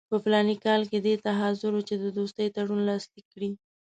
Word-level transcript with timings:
په 0.11 0.17
فلاني 0.23 0.55
کال 0.65 0.81
کې 0.89 0.97
دې 1.05 1.15
ته 1.23 1.31
حاضر 1.39 1.71
وو 1.75 1.85
چې 1.89 1.95
د 1.99 2.05
دوستۍ 2.17 2.47
تړون 2.55 2.81
لاسلیک 2.89 3.25
کړي. 3.33 3.49